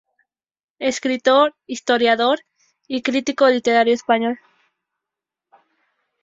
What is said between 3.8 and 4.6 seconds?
español.